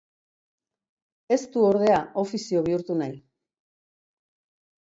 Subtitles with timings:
[1.35, 3.15] Ez du, ordea, ofizio bihurtu nahi.